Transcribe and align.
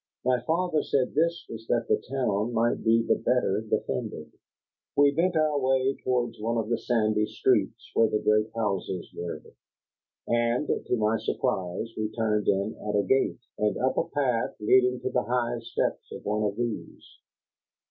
My 0.25 0.39
father 0.47 0.81
said 0.81 1.13
this 1.13 1.45
was 1.47 1.67
that 1.67 1.87
the 1.87 1.97
town 2.09 2.53
might 2.53 2.83
be 2.83 3.03
the 3.03 3.17
better 3.17 3.61
defended. 3.61 4.31
We 4.95 5.11
bent 5.11 5.35
our 5.35 5.59
way 5.59 5.95
towards 6.03 6.39
one 6.39 6.57
of 6.57 6.69
the 6.69 6.79
sandy 6.79 7.27
streets 7.27 7.91
where 7.93 8.07
the 8.09 8.17
great 8.17 8.49
houses 8.55 9.13
were. 9.15 9.43
And 10.27 10.67
to 10.87 10.97
my 10.97 11.19
surprise 11.19 11.93
we 11.95 12.09
turned 12.17 12.47
in 12.47 12.77
at 12.83 12.95
a 12.95 13.03
gate, 13.03 13.41
and 13.59 13.77
up 13.77 13.95
a 13.95 14.05
path 14.05 14.55
leading 14.59 15.01
to 15.01 15.11
the 15.11 15.21
high 15.21 15.59
steps 15.59 16.11
of 16.11 16.25
one 16.25 16.41
of 16.49 16.55
these. 16.57 17.19